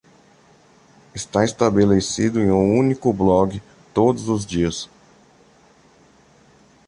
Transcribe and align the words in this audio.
Está 1.13 1.45
estabelecido 1.45 2.39
em 2.39 2.49
um 2.49 2.75
único 2.75 3.13
blog 3.13 3.61
todos 3.93 4.29
os 4.29 4.47
dias. 4.47 4.89